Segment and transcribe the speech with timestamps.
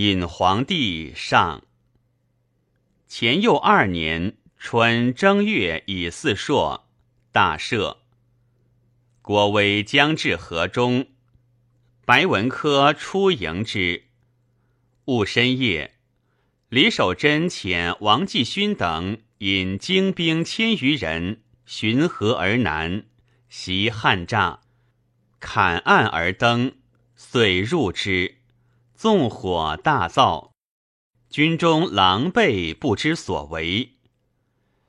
[0.00, 1.64] 引皇帝上。
[3.08, 6.88] 前佑二年春正月乙巳朔，
[7.32, 7.96] 大赦。
[9.22, 11.08] 国威将至河中，
[12.04, 14.04] 白文科出迎之。
[15.06, 15.96] 戊申夜，
[16.68, 23.04] 李守贞遣王继勋等引精兵千余人巡河而南，
[23.48, 24.58] 袭汉栅，
[25.40, 26.76] 砍岸而登。
[27.16, 28.37] 遂入之，
[28.98, 30.54] 纵火大造，
[31.30, 33.92] 军中狼狈不知所为。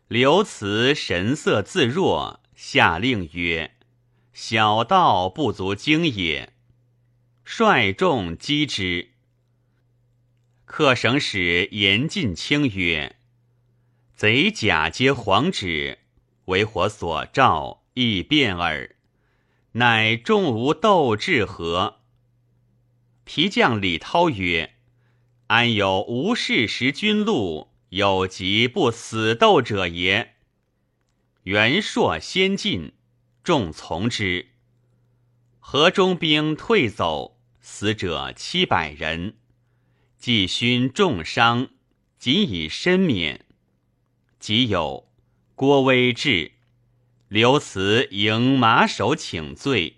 [0.08, 3.76] 刘慈神色自若，下令曰
[4.34, 6.54] ：“小道不足惊也。”
[7.46, 9.12] 率众击之。
[10.66, 13.16] 客省使严进清曰
[14.18, 16.00] ：“贼甲皆黄纸，
[16.46, 18.96] 为火所照，易变耳。
[19.74, 21.98] 乃众无斗志何？”
[23.32, 24.74] 皮将李涛曰
[25.46, 30.34] ：“安有无事识君禄，有疾不死斗者也？”
[31.46, 32.94] 袁硕先进，
[33.44, 34.48] 众从之。
[35.60, 39.38] 河中兵退走，死者七百人。
[40.18, 41.70] 季勋重伤，
[42.18, 43.46] 仅以身免。
[44.40, 45.08] 即有
[45.54, 46.54] 郭威至，
[47.28, 49.98] 刘慈迎马首请罪，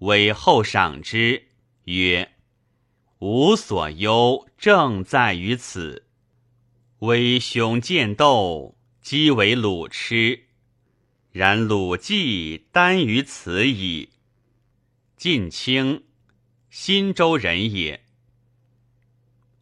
[0.00, 1.44] 韦后赏之，
[1.84, 2.32] 曰。
[3.20, 6.06] 吾所忧，正在于此。
[7.00, 10.44] 威兄见斗，即为鲁痴。
[11.30, 14.08] 然鲁计单于此矣。
[15.18, 16.04] 晋清，
[16.70, 18.06] 新州人也。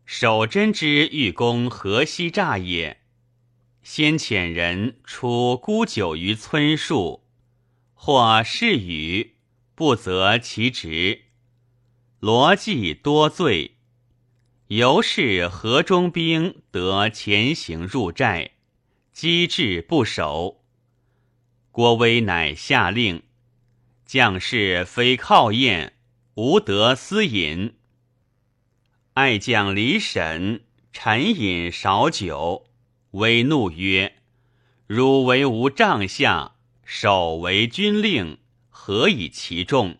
[0.04, 3.00] 守贞之欲攻河西栅也，
[3.82, 7.24] 先遣人出沽酒于村树，
[7.92, 9.34] 或是雨，
[9.74, 11.24] 不择其职。
[12.20, 13.76] 罗辑多罪，
[14.66, 18.50] 由是河中兵得前行入寨，
[19.12, 20.64] 机智不守。
[21.70, 23.22] 郭威乃下令，
[24.04, 25.92] 将士非靠宴，
[26.34, 27.76] 无得私饮。
[29.12, 32.66] 爱将李审沉饮少酒，
[33.12, 34.16] 威怒曰
[34.88, 38.38] ：“汝为吾帐下，守为军令，
[38.70, 39.98] 何以其众？”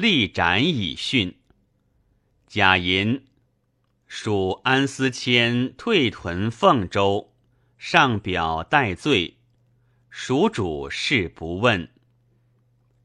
[0.00, 1.34] 立斩以训。
[2.46, 3.26] 贾银
[4.06, 7.34] 属安思迁退屯凤州，
[7.76, 9.36] 上表待罪，
[10.08, 11.90] 蜀主事不问。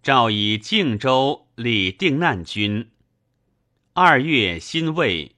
[0.02, 2.90] 诏以靖州立定难军。
[3.92, 5.36] 二月辛未，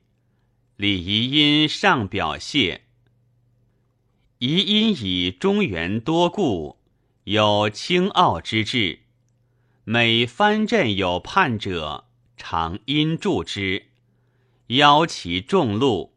[0.75, 2.83] 李仪因上表谢。
[4.37, 6.77] 仪因以中原多故，
[7.23, 9.06] 有轻傲之志。
[9.89, 12.03] 每藩镇有叛者，
[12.35, 13.85] 常因助之，
[14.67, 16.13] 邀其众禄。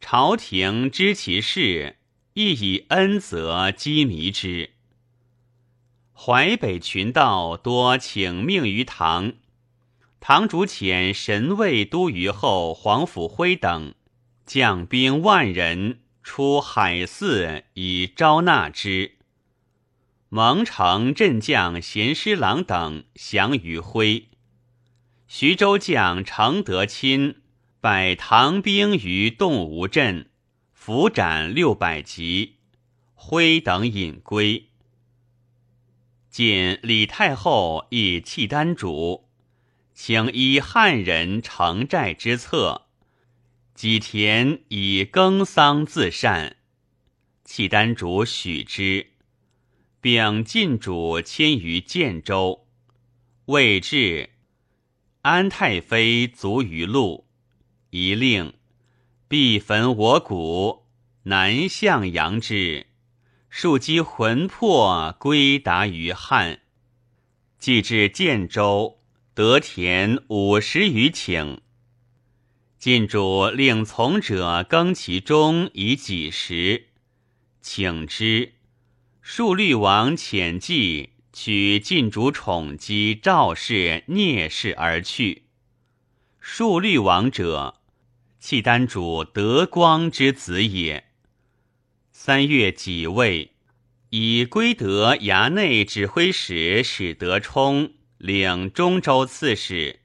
[0.00, 1.98] 朝廷知其事，
[2.32, 4.70] 亦以恩泽积弥之。
[6.12, 9.34] 淮北群盗多请命于唐，
[10.18, 13.94] 唐主遣神卫都虞候黄甫辉等
[14.44, 19.19] 将兵万人出海泗以招纳之。
[20.32, 24.28] 蒙城镇将贤师郎等降于徽，
[25.26, 27.42] 徐州将程德钦
[27.80, 30.30] 拜唐兵于洞吴镇，
[30.72, 32.58] 伏斩六百级，
[33.14, 34.68] 徽等引归。
[36.30, 39.28] 见李太后以契丹主，
[39.92, 42.86] 请依汉人城寨之策，
[43.74, 46.58] 几田以耕桑自善，
[47.44, 49.09] 契丹主许之。
[50.00, 52.66] 并晋主迁于建州，
[53.46, 54.30] 未至，
[55.22, 57.26] 安太妃卒于路，
[57.90, 58.54] 一令
[59.28, 60.86] 必焚我骨，
[61.24, 62.86] 南向阳之，
[63.50, 66.60] 庶积魂魄归达于汉。
[67.58, 69.00] 既至建州，
[69.34, 71.58] 得田五十余顷。
[72.78, 76.86] 晋主令从者耕其中以几时，
[77.60, 78.54] 请之。
[79.32, 85.44] 数律王遣计取晋主宠姬赵氏聂氏而去。
[86.40, 87.76] 数律王者，
[88.40, 91.04] 契丹主德光之子也。
[92.10, 93.52] 三月己未，
[94.08, 100.00] 以归德衙内指挥使史德充领中州刺史。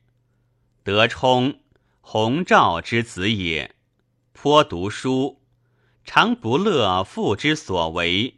[0.84, 1.62] 德充，
[2.00, 3.74] 洪昭之子也，
[4.34, 5.42] 颇读书，
[6.04, 8.36] 常不乐父之所为。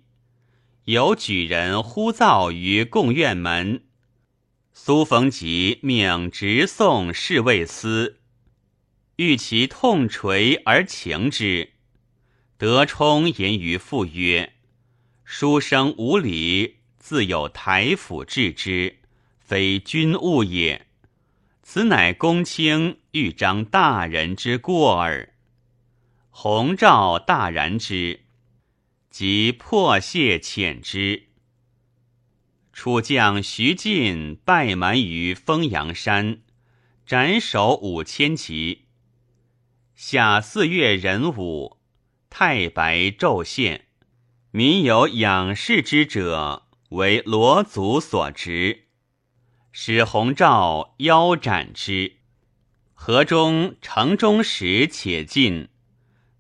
[0.87, 3.83] 有举人呼噪于贡院门，
[4.71, 8.21] 苏逢吉命直送侍卫司。
[9.17, 11.73] 欲其痛垂而情之。
[12.57, 14.53] 德充言于父曰
[15.25, 18.99] ：“书生无礼，自有台府治之，
[19.41, 20.87] 非君务也。
[21.63, 25.33] 此乃公卿欲彰大人之过耳。”
[26.31, 28.21] 弘照大然之，
[29.19, 31.29] 即破谢遣之。
[32.71, 36.41] 楚将徐进败蛮于丰阳山，
[37.03, 38.85] 斩首五千骑。
[39.95, 41.79] 下四月壬午，
[42.29, 43.87] 太白昼现，
[44.51, 48.83] 民有仰视之者，为罗祖所执，
[49.71, 52.17] 使弘照腰斩之。
[52.93, 55.69] 河中城中时且尽，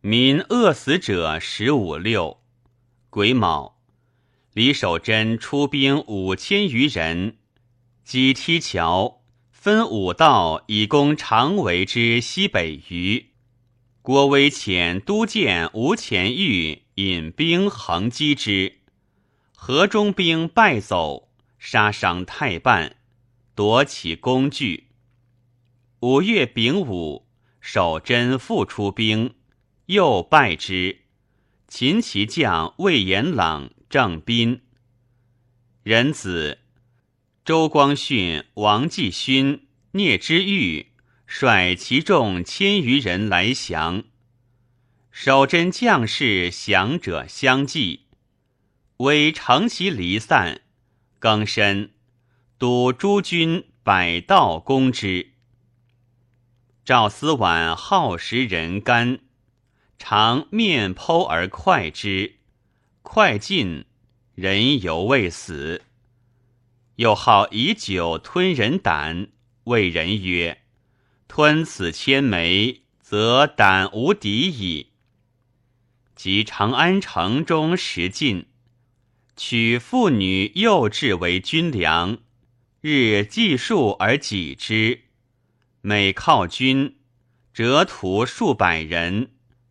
[0.01, 2.43] 民饿死者十五六。
[3.17, 3.79] 癸卯。
[4.53, 7.37] 李守贞出兵五千余人，
[8.03, 13.31] 击梯桥，分五道以攻长围之西北隅。
[14.03, 18.81] 郭威遣都监吴前玉引兵横击之，
[19.55, 22.97] 河中兵败走，杀伤太半，
[23.55, 24.89] 夺其工具。
[26.01, 27.25] 五月丙午，
[27.59, 29.33] 守贞复出兵，
[29.87, 31.06] 又败之。
[31.67, 33.69] 秦其将魏延朗。
[33.89, 34.63] 郑斌、
[35.81, 36.59] 仁子、
[37.45, 40.87] 周光训、王继勋、聂之玉
[41.25, 44.03] 率其众千余人来降，
[45.09, 48.07] 守贞将士降者相继，
[48.97, 50.59] 为乘其离散，
[51.17, 51.91] 更深，
[52.59, 55.31] 督诸军百道攻之。
[56.83, 59.19] 赵思婉好食人干，
[59.99, 62.35] 常面剖而快之。
[63.01, 63.85] 快进，
[64.35, 65.83] 人犹未死。
[66.97, 69.29] 又好以酒吞人胆，
[69.65, 70.63] 谓人曰
[71.27, 74.91] ：“吞此千枚，则胆无敌矣。”
[76.15, 78.47] 及长安城中食尽，
[79.35, 82.17] 取妇女幼稚为军粮，
[82.81, 85.03] 日计数而己之。
[85.81, 86.97] 每靠军，
[87.53, 89.29] 折屠数百人，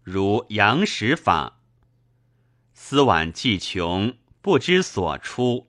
[0.08, 1.58] 如杨史法。
[2.73, 5.67] 思婉既穷，不知所出。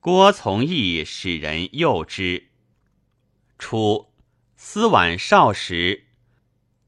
[0.00, 2.48] 郭从义使人诱之。
[3.60, 4.08] 初，
[4.56, 6.06] 思婉少时，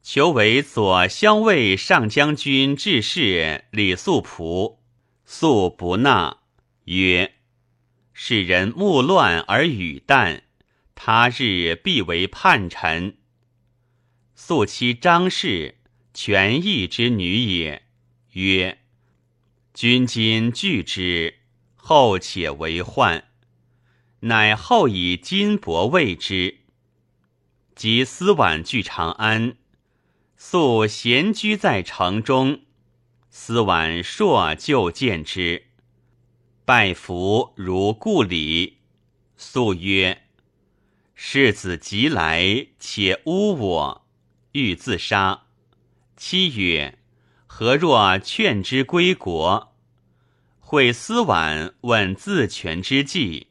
[0.03, 4.79] 求为左骁卫上将军致仕李素仆，
[5.25, 6.39] 素不纳，
[6.87, 7.35] 曰
[8.13, 10.43] ：“使人目乱而语淡，
[10.97, 13.19] 他日必为叛臣。”
[14.35, 15.77] 素妻张氏，
[16.15, 17.83] 权义之女也，
[18.35, 18.79] 曰。
[19.75, 21.41] 君今拒之，
[21.75, 23.25] 后且为患。
[24.21, 26.61] 乃后以金帛慰之。
[27.75, 29.57] 及思婉据长安，
[30.37, 32.61] 素闲居在城中。
[33.29, 35.65] 思婉朔就见之，
[36.65, 38.79] 拜服如故礼。
[39.37, 40.23] 素曰
[41.17, 44.07] ：“世子即来，且污我，
[44.53, 45.41] 欲自杀。”
[46.17, 46.99] 妻曰。
[47.57, 49.77] 何若劝之归国？
[50.59, 53.47] 会思婉问自权之计，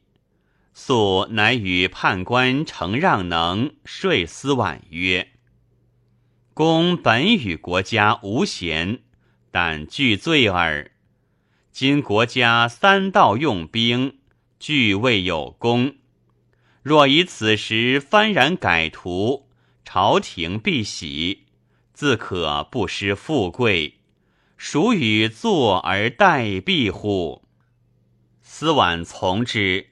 [0.74, 5.30] 素乃与判官承让能说思婉曰
[6.52, 9.00] ：“公本与国家无嫌，
[9.50, 10.90] 但惧罪耳。
[11.72, 14.18] 今国家三道用兵，
[14.58, 15.94] 俱未有功。
[16.82, 19.48] 若以此时幡然改图，
[19.82, 21.43] 朝廷必喜。”
[21.94, 24.00] 自可不失富贵，
[24.56, 27.44] 孰与坐而待毙乎？
[28.42, 29.90] 思婉从之。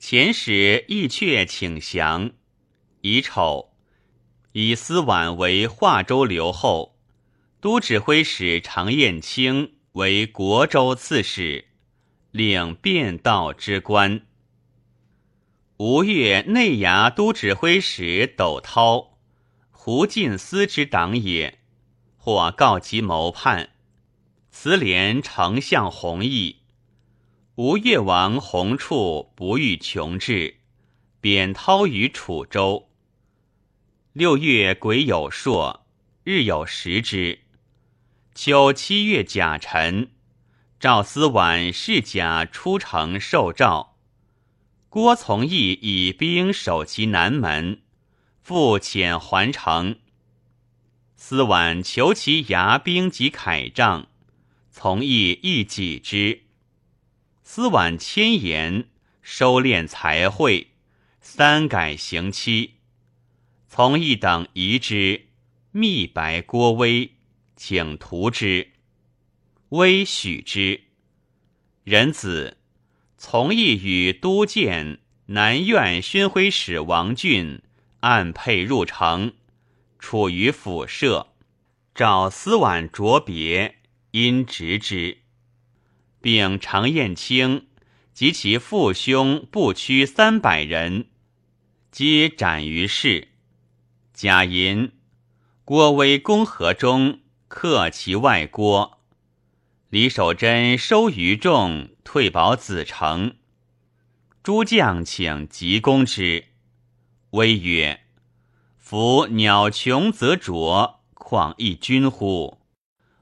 [0.00, 2.30] 遣使亦却请降。
[3.00, 3.72] 乙丑，
[4.52, 6.96] 以思婉为华州留后，
[7.60, 11.64] 都指挥使常彦卿为国州刺史，
[12.30, 14.26] 领便道之官。
[15.78, 19.13] 吴越内衙都指挥使斗涛。
[19.86, 21.58] 胡进思之党也，
[22.16, 23.68] 或告其谋叛，
[24.50, 26.62] 辞连丞相弘毅。
[27.56, 30.60] 吴越王弘处不欲穷志，
[31.20, 32.88] 贬涛于楚州。
[34.14, 35.86] 六月癸酉朔，
[36.22, 37.40] 日有食之。
[38.34, 40.12] 秋七月甲辰，
[40.80, 43.98] 赵思婉侍甲出城受诏，
[44.88, 47.82] 郭从义以兵守其南门。
[48.44, 49.96] 复遣还城，
[51.16, 54.06] 思婉求其牙兵及铠杖，
[54.70, 56.42] 从义亦己之。
[57.42, 58.90] 思婉谦言，
[59.22, 60.72] 收敛才会，
[61.22, 62.74] 三改行期。
[63.66, 65.28] 从义等疑之，
[65.70, 67.12] 密白郭威，
[67.56, 68.72] 请图之。
[69.70, 70.82] 威许之。
[71.82, 72.58] 仁子
[73.16, 74.98] 从义与都监
[75.28, 77.62] 南院宣徽使王俊
[78.04, 79.32] 按配入城，
[79.98, 81.28] 处于府舍。
[81.94, 83.76] 召司婉卓别，
[84.10, 85.22] 因执之，
[86.20, 87.68] 并常彦卿
[88.12, 91.06] 及其父兄不屈三百人，
[91.90, 93.28] 皆斩于市。
[94.12, 94.92] 贾银
[95.64, 99.00] 郭威公河中，克其外郭。
[99.88, 103.36] 李守贞收余众，退保子城。
[104.42, 106.48] 诸将请急攻之，
[107.34, 108.00] 威曰
[108.78, 112.58] ：“夫鸟穷则啄。”况一君乎？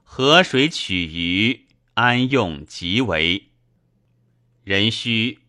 [0.03, 1.65] 河水取鱼，
[1.95, 3.49] 安用即为？
[4.63, 5.39] 人须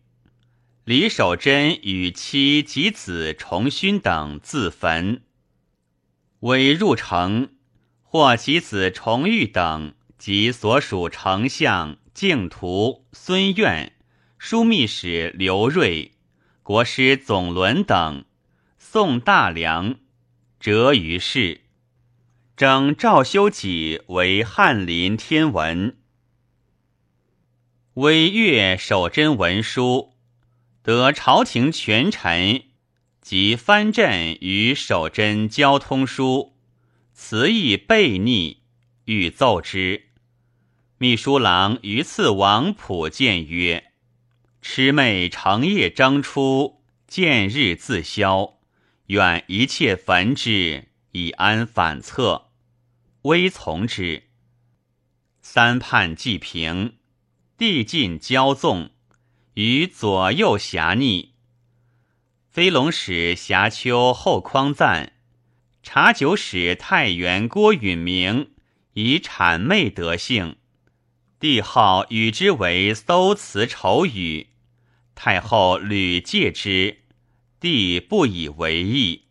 [0.83, 5.21] 李守贞与妻及子重勋等自焚。
[6.39, 7.49] 为入城，
[8.01, 13.93] 或其子重玉等及所属丞相敬图、孙苑、
[14.39, 16.13] 枢密使刘瑞、
[16.63, 18.24] 国师总伦等
[18.95, 19.99] 送大梁，
[20.57, 21.63] 折于市。
[22.55, 25.97] 征赵修己为翰林天文，
[27.95, 30.13] 微阅守贞文书，
[30.81, 32.63] 得朝廷权臣
[33.19, 36.55] 及藩镇与守贞交通书，
[37.11, 38.61] 词意悖逆，
[39.03, 40.03] 欲奏之。
[40.97, 43.91] 秘书郎于次王普谏曰
[44.63, 48.53] ：“魑魅长夜征出，见日自消，
[49.07, 52.49] 愿一切焚之，以安反侧。”
[53.23, 54.23] 微从之。
[55.41, 56.97] 三叛既平，
[57.57, 58.91] 地尽骄纵，
[59.55, 61.33] 于左右侠逆。
[62.49, 65.13] 飞龙使侠丘后匡赞，
[65.81, 68.53] 茶酒使太原郭允明
[68.93, 70.57] 以谄媚德性，
[71.39, 74.47] 帝号与之为搜辞丑语。
[75.15, 76.99] 太后屡戒之，
[77.65, 79.23] 帝不以为意。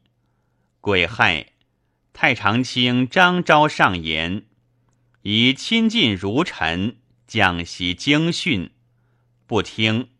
[0.80, 1.52] 癸亥。
[2.12, 4.44] 太常卿张昭上言，
[5.22, 6.96] 以亲近儒臣，
[7.28, 8.70] 讲习经训，
[9.46, 10.10] 不听。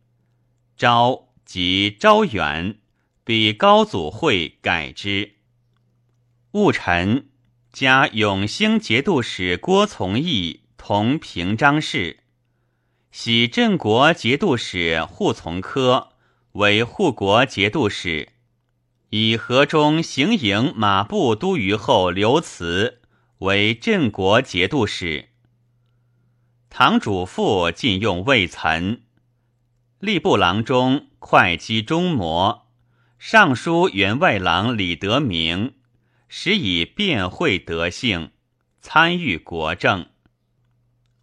[0.77, 2.79] 昭即昭远，
[3.25, 5.35] 比高祖会改之。
[6.53, 7.29] 戊辰，
[7.73, 12.25] 加永兴节度使郭从义同平章事，
[13.13, 16.14] 喜镇国节度使扈从科
[16.55, 18.29] 为护国节度使。
[19.11, 23.01] 以河中行营马步都虞后刘慈
[23.39, 25.31] 为镇国节度使。
[26.71, 29.03] 堂主父禁用魏岑，
[30.01, 32.69] 吏部郎中会稽中模，
[33.19, 35.75] 尚书员外郎李德明，
[36.29, 38.31] 时以辩会德性，
[38.81, 40.07] 参与国政。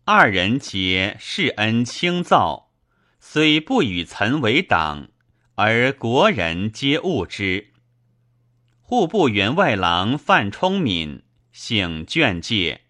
[0.04, 2.72] 二人皆世恩轻造，
[3.20, 5.10] 虽不与岑为党，
[5.64, 7.68] 而国人皆恶之。
[8.82, 12.82] 户部员外郎范冲敏醒眷介，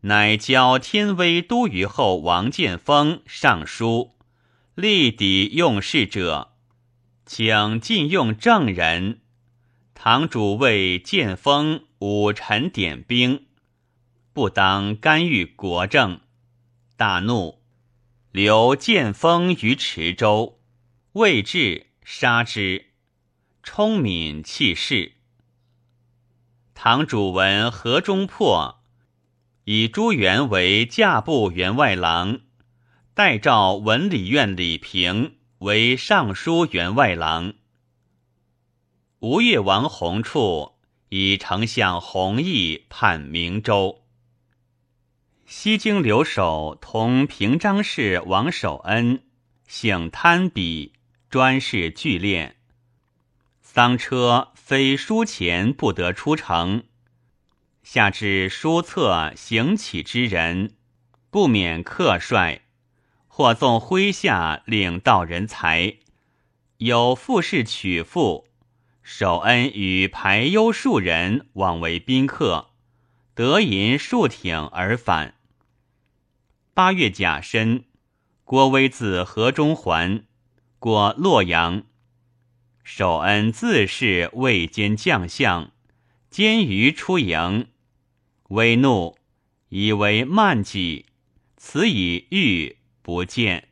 [0.00, 4.16] 乃交天威都虞后王建峰上书，
[4.74, 6.54] 力抵用事者，
[7.26, 9.20] 请禁用正人。
[9.94, 13.46] 堂主为建峰武臣点兵，
[14.32, 16.18] 不当干预国政，
[16.96, 17.60] 大怒，
[18.32, 20.58] 留建峰于池州，
[21.14, 22.86] 未至杀之。
[23.62, 25.12] 充敏弃世。
[26.74, 28.82] 唐主闻河中破，
[29.62, 32.40] 以朱元为驾部员外郎，
[33.14, 37.54] 代召文理院李平为尚书员外郎。
[39.20, 40.72] 吴越王弘处
[41.10, 44.02] 以丞相弘毅判明州。
[45.46, 49.22] 西京留守同平章事王守恩，
[49.68, 50.90] 性贪鄙，
[51.34, 52.52] 专事聚敛。
[53.60, 56.84] 丧车非书钱不得出城，
[57.82, 60.76] 下至书册行乞之人，
[61.30, 62.60] 不免客帅，
[63.26, 65.96] 或纵麾下领道人才。
[66.76, 68.46] 有富士取妇，
[69.02, 72.70] 守恩与排忧数人往为宾客，
[73.34, 75.34] 得银数挺而返。
[76.74, 77.86] 八月甲申，
[78.44, 80.24] 郭威自河中还，
[80.84, 81.84] 过洛阳。
[82.82, 85.70] 守恩自是未兼将相，
[86.28, 87.68] 兼于出营，
[88.50, 89.16] 微怒，
[89.70, 91.06] 以为慢己，
[91.56, 93.68] 此以欲不见。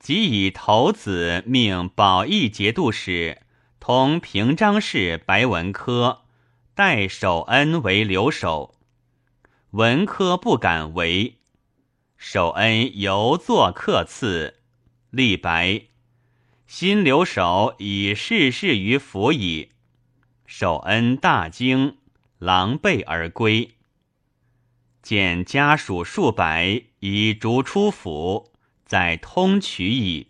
[0.00, 3.42] 即以头子命保义节度使
[3.78, 6.22] 同平章事白文科
[6.74, 8.74] 代守恩为留守，
[9.70, 11.36] 文科不敢为。
[12.16, 14.63] 守恩犹作客次，
[15.14, 15.82] 立白。
[16.66, 19.70] 新留守以事事于府矣。
[20.44, 21.98] 守恩大惊，
[22.38, 23.76] 狼狈而归。
[25.00, 28.52] 见家属数百，已逐出府，
[28.84, 30.26] 在通衢矣。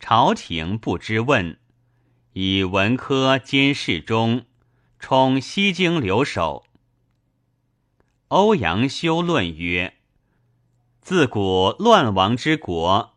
[0.00, 1.58] 朝廷不知问，
[2.32, 4.46] 以文科监视中，
[4.98, 6.64] 充西京留守。
[8.28, 9.94] 欧阳修论曰：
[11.02, 13.13] 自古乱亡之国，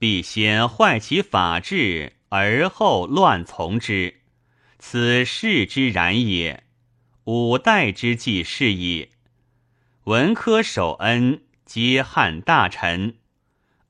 [0.00, 4.22] 必先坏其法治，而后乱从之，
[4.78, 6.64] 此世之然也。
[7.24, 9.10] 五代之计是矣。
[10.04, 13.16] 文科守恩，皆汉大臣，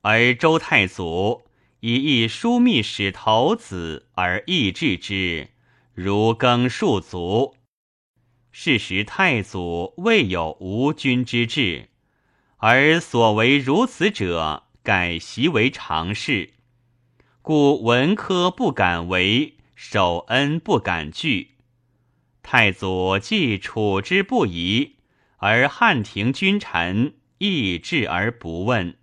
[0.01, 1.43] 而周太祖。
[1.79, 5.51] 以一枢密使头子而抑制之，
[5.93, 7.55] 如耕戍卒。
[8.51, 11.87] 是时太祖未有无君之治，
[12.57, 16.53] 而所为如此者，改习为常事。
[17.41, 21.51] 故文科不敢为，守恩不敢拒。
[22.41, 24.95] 太祖既处之不疑，
[25.37, 28.97] 而汉庭君臣亦置而不问。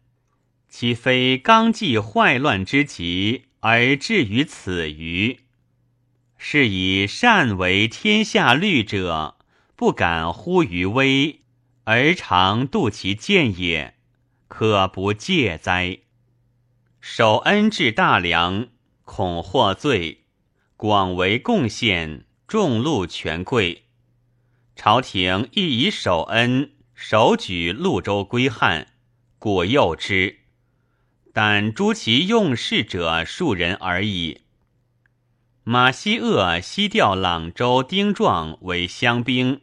[0.69, 5.41] 岂非刚纪坏乱之极，而至于此于？
[6.37, 9.39] 是以善为天下律者，
[9.75, 11.41] 不敢忽于微，
[11.85, 13.95] 而常度其见也，
[14.49, 16.00] 可不戒哉？
[17.00, 18.69] 守恩至大梁，
[19.05, 20.25] 恐获罪，
[20.76, 23.85] 广为贡献，众禄权贵。
[24.75, 28.88] 朝廷亦以守恩首举潞州归汉，
[29.38, 30.40] 故诱之。
[31.33, 34.43] 但诛其用事者数人而已。
[35.62, 39.61] 马希鄂西调朗州丁壮为乡兵，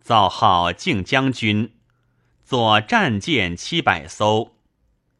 [0.00, 1.74] 造号靖将军，
[2.44, 4.58] 作战舰七百艘，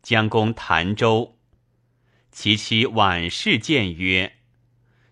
[0.02, 1.38] 将攻潭州。
[2.30, 4.34] 其妻婉氏谏曰：“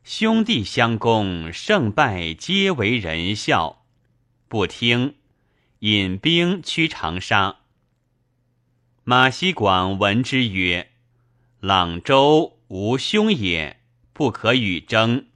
[0.05, 3.87] 兄弟相攻，胜败皆为人笑。”
[4.47, 5.15] 不听，
[5.79, 7.61] 引兵驱长沙。
[9.05, 10.91] 马希广闻之曰
[11.61, 13.81] ：“朗州无兄也，
[14.13, 15.29] 不可与争，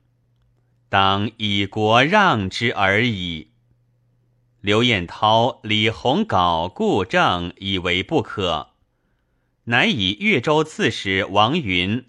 [0.90, 3.52] 当以国让之而已。”
[4.66, 8.70] 刘彦涛、李鸿镐故正以为不可，
[9.66, 12.04] 乃以越州刺史王云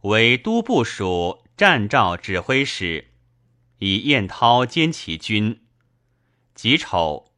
[0.00, 3.10] 为都部署战诏指挥使，
[3.80, 5.60] 以彦涛兼其军。
[6.54, 7.30] 己丑，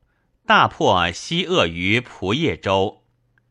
[0.46, 3.02] 大破西鄂于蒲叶州。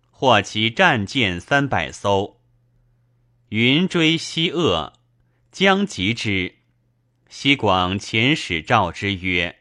[0.10, 2.40] 获其战舰三百艘，
[3.50, 4.94] 云追西鄂，
[5.52, 6.60] 将及之。
[7.28, 9.59] 西广遣使召之曰：“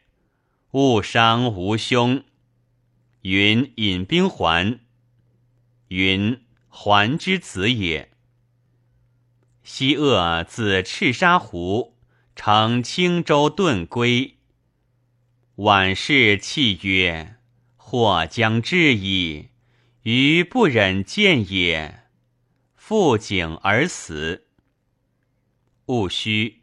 [0.71, 2.23] 误伤无兄。”
[3.23, 4.79] 云引兵还。
[5.89, 8.11] 云还之子也。
[9.63, 11.97] 西鄂自赤沙湖
[12.35, 14.37] 乘青州遁归。
[15.55, 17.35] 晚氏泣曰
[17.75, 19.49] ：“或将至矣。”
[20.03, 22.05] 余不忍见也，
[22.73, 24.47] 负景而死。
[25.87, 26.61] 戊戌，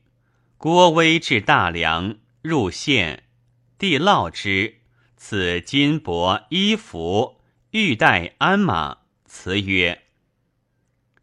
[0.57, 3.25] 郭威至大梁，入县，
[3.79, 4.81] 帝烙之，
[5.17, 10.03] 赐金帛、衣服、玉带、鞍马，辞曰：“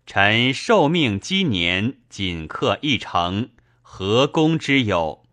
[0.05, 3.49] 臣受命积年，仅克一城，
[3.81, 5.23] 何功之有？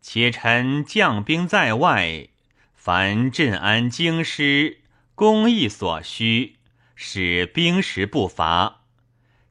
[0.00, 2.28] 且臣将兵在外，
[2.74, 4.82] 凡镇安京师。”
[5.16, 6.56] 公义所需，
[6.94, 8.82] 使兵食不乏，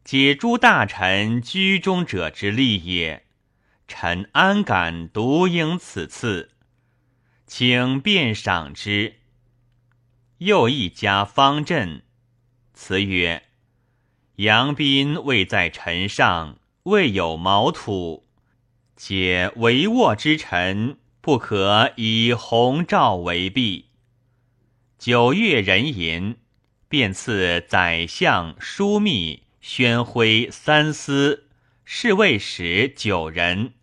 [0.03, 3.24] 解诸大臣居中者之利也。
[3.87, 6.51] 臣安敢独应此次？
[7.45, 9.15] 请便赏之。
[10.39, 12.03] 又一家方阵，
[12.73, 13.43] 辞曰
[14.37, 18.25] ：“杨斌位在臣上，未有毛土，
[18.97, 23.91] 且帷幄之臣，不可以鸿诏为弊。”
[24.97, 26.37] 九月壬寅，
[26.89, 31.44] 便赐宰相、枢密、宣徽三司、
[31.87, 33.75] 侍卫使九人，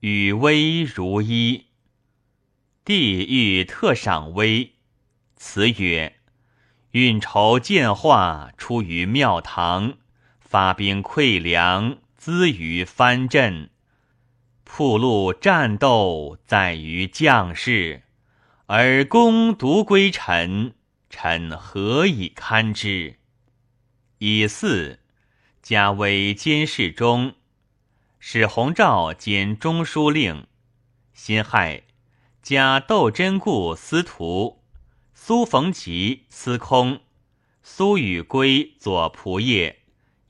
[0.00, 1.66] 与威如一。
[2.84, 4.72] 帝欲特赏威，
[5.36, 6.16] 辞曰
[6.90, 9.98] ：“运筹建化出于庙堂，
[10.40, 13.70] 发兵馈粮资于藩镇，
[14.64, 18.02] 铺路战斗在于将士。”
[18.66, 20.74] 而公独归臣，
[21.08, 23.18] 臣何以堪之？
[24.18, 24.98] 以四
[25.62, 27.36] 加威监视中，
[28.18, 30.48] 史弘照兼中书令，
[31.14, 31.84] 辛亥，
[32.42, 34.64] 加窦真固司徒，
[35.14, 36.98] 苏逢吉司空，
[37.62, 39.76] 苏与归左仆射，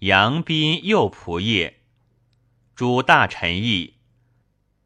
[0.00, 1.76] 杨斌右仆射。
[2.74, 3.94] 诸大臣议，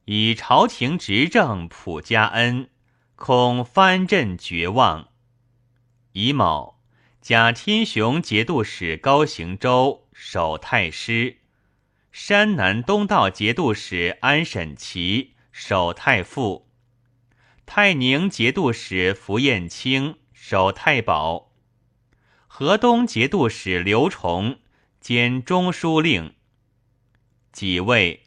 [0.05, 2.71] 以朝廷执政普加恩，
[3.17, 5.09] 恐藩镇绝望。
[6.13, 6.81] 乙卯，
[7.21, 10.06] 加天雄节度使高行周。
[10.19, 11.41] 守太师。
[12.11, 16.67] 山南东道节度使安审琦守太傅，
[17.67, 21.53] 泰宁节度使符彦卿守太保，
[22.47, 24.59] 河东节度使刘崇
[24.99, 26.33] 兼中书令。
[27.53, 28.23] 几位，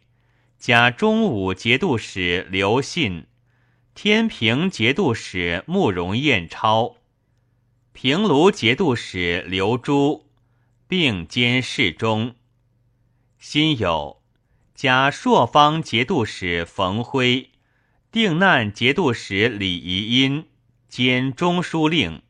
[0.60, 3.26] 加中武节度使刘信，
[3.96, 6.98] 天平节度使慕容彦超，
[7.92, 10.29] 平卢节度使刘珠，
[10.90, 12.34] 并兼侍中。
[13.38, 14.18] 辛酉，
[14.74, 17.52] 加朔方节度使冯辉，
[18.12, 20.48] 定难节度使李仪因
[20.88, 22.24] 兼中书令。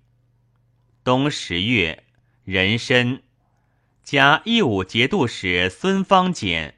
[1.06, 2.04] 冬十月，
[2.44, 3.24] 壬申，
[4.04, 6.76] 加义武节度使孙方简，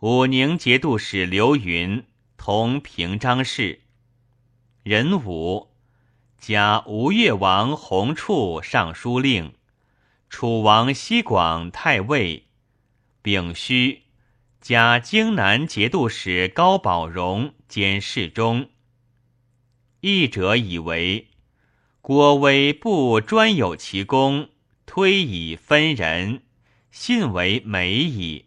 [0.00, 2.04] 武宁节度使刘云
[2.36, 3.80] 同平章事。
[4.82, 5.70] 壬午，
[6.38, 9.54] 加吴越王弘处尚书令，
[10.28, 12.46] 楚王西广太尉。
[13.22, 14.02] 丙戌，
[14.60, 18.70] 加京南节度使高宝荣兼侍中。
[20.00, 21.28] 译者以为，
[22.00, 24.50] 郭威不专有其功，
[24.84, 26.42] 推以分人，
[26.90, 28.44] 信为美矣。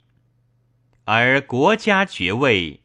[1.05, 2.81] 而国家爵位，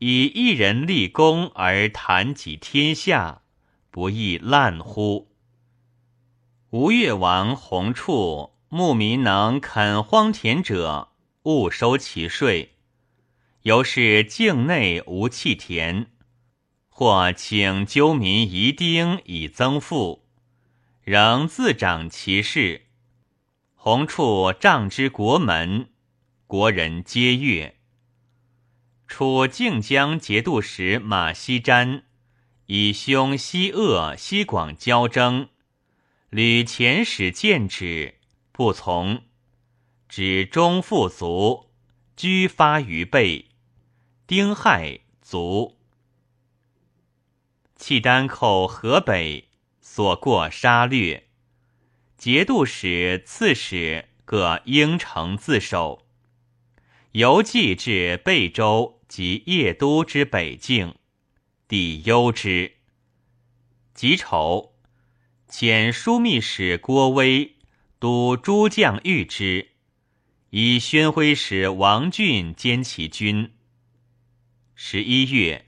[0.00, 3.42] 以一人立功而谈及天下，
[3.90, 5.27] 不亦滥乎？
[6.70, 11.12] 吴越王弘处牧民能垦荒田者。
[11.44, 12.74] 勿收其税，
[13.62, 16.08] 由是境内无弃田，
[16.90, 20.26] 或请纠民遗丁以增赋，
[21.02, 22.88] 仍自掌其事。
[23.74, 25.88] 弘处仗之国门，
[26.46, 27.76] 国人皆悦。
[29.06, 32.02] 楚靖江节度使马希瞻
[32.66, 35.48] 以兄西鄂、西广交征，
[36.30, 38.18] 吕遣使谏止，
[38.52, 39.22] 不从。
[40.10, 41.70] 指中富卒，
[42.16, 43.46] 居发于背。
[44.26, 45.78] 丁亥卒。
[47.76, 49.48] 契丹寇河北，
[49.80, 51.28] 所过杀掠。
[52.18, 56.06] 节度使、刺史各应城自守。
[57.12, 60.96] 游记至贝州及邺都之北境，
[61.66, 62.76] 抵忧之。
[63.94, 64.74] 己丑，
[65.48, 67.56] 遣枢密使郭威
[67.98, 69.68] 督诸将御之。
[70.50, 73.52] 以宣徽使王俊兼其军。
[74.74, 75.66] 十一月，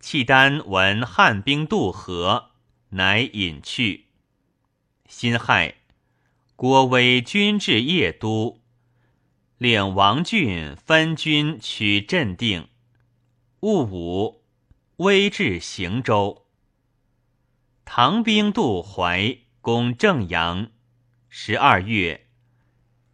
[0.00, 2.50] 契丹闻汉兵渡河，
[2.90, 4.08] 乃引去。
[5.08, 5.76] 辛亥，
[6.56, 8.60] 郭威军至邺都，
[9.56, 12.68] 令王俊分军取镇定。
[13.60, 14.42] 戊午，
[14.96, 16.41] 威至行州。
[17.84, 20.70] 唐兵渡淮，攻正阳。
[21.28, 22.26] 十二月。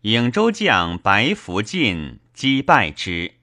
[0.03, 3.35] 颍州将白福晋击败之。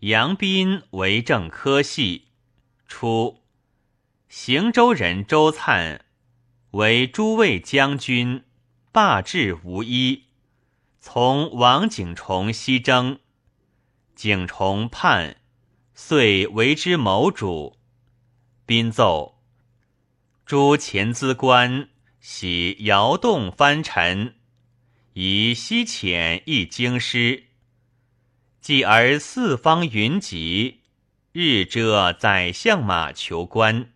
[0.00, 2.28] 杨斌为政科系，
[2.86, 3.40] 初，
[4.28, 6.00] 行州人周粲
[6.72, 8.44] 为诸卫将军，
[8.92, 10.24] 罢至无一，
[11.00, 13.18] 从王景崇西征，
[14.14, 15.38] 景崇叛，
[15.94, 17.78] 遂为之谋主。
[18.66, 19.33] 宾奏：
[20.46, 21.88] 诸前资官
[22.20, 24.34] 喜摇动藩臣。
[25.14, 27.44] 以西遣一京师，
[28.60, 30.82] 继而四方云集，
[31.32, 33.92] 日遮宰相马求官。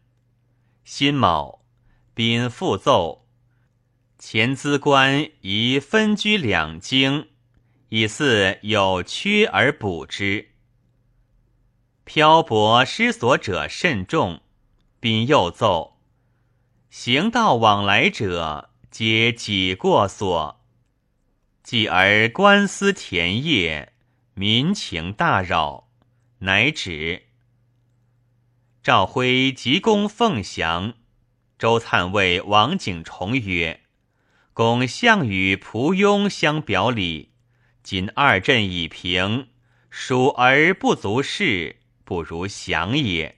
[0.85, 1.67] 辛卯，
[2.15, 3.27] 宾复奏：
[4.19, 7.29] 前资官宜分居两京，
[7.91, 10.53] 以似有缺而补之。
[12.05, 14.41] 漂泊失所者甚众。
[15.01, 15.98] 宾又奏：
[16.90, 20.64] 行道往来者，皆己过所。
[21.62, 23.92] 继而官司田业，
[24.33, 25.90] 民情大扰，
[26.38, 27.24] 乃止。
[28.83, 30.94] 赵辉急攻凤翔，
[31.59, 33.83] 周粲谓王景崇曰
[34.55, 37.33] ：“公项羽、蒲庸相表里，
[37.83, 39.48] 今二阵已平，
[39.90, 43.37] 蜀而不足恃，不如降也。”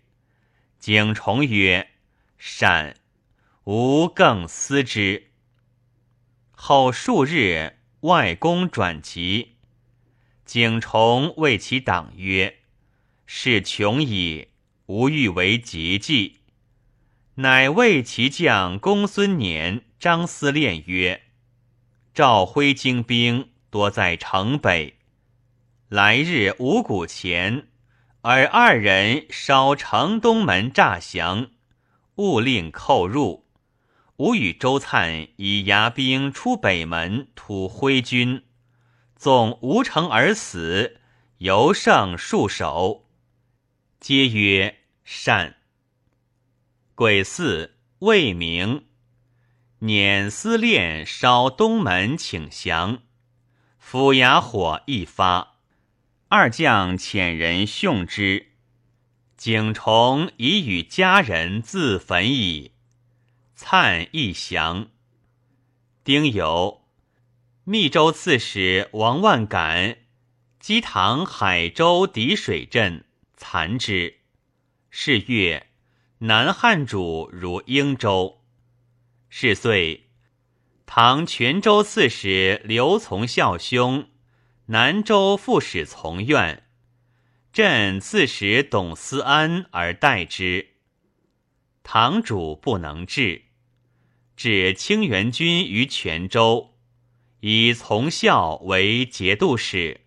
[0.78, 1.90] 景崇曰
[2.38, 2.94] ：“善，
[3.72, 5.30] 吾更思之。”
[6.50, 7.76] 后数日。
[8.00, 9.56] 外公转籍，
[10.46, 12.60] 景崇谓其党曰
[13.26, 14.48] ：“事穷矣，
[14.86, 16.38] 无欲为节计。
[17.34, 21.24] 乃谓其将公孙年、张思恋曰
[22.14, 24.96] ：“赵辉精兵多在城北，
[25.90, 27.68] 来日五谷前，
[28.22, 31.50] 而二人烧城东门诈降，
[32.14, 33.49] 勿令寇入。
[34.20, 38.44] 吾与周粲以牙兵出北门，突徽军，
[39.16, 41.00] 纵无城而死，
[41.38, 43.06] 犹胜数守。”
[43.98, 45.56] 皆曰：“善。”
[46.94, 48.84] 癸巳，未明，
[49.80, 52.98] 辇思炼烧东门请降，
[53.78, 55.54] 府衙火一发，
[56.28, 58.48] 二将遣人殉之。
[59.38, 62.72] 景崇已与家人自焚矣。
[63.62, 64.88] 灿亦降。
[66.02, 66.80] 丁酉，
[67.64, 69.98] 密州刺史王万感
[70.58, 73.04] 击唐海州敌水镇，
[73.36, 74.20] 残之。
[74.88, 75.66] 是月。
[76.20, 78.40] 南汉主如英州，
[79.28, 80.08] 是岁，
[80.86, 84.08] 唐泉州刺史刘从孝兄，
[84.66, 86.66] 南州副使从愿，
[87.52, 90.68] 镇刺史董思安而代之。
[91.82, 93.49] 唐主不能治，
[94.42, 96.70] 置清源军于泉州，
[97.40, 100.00] 以从孝为节度使。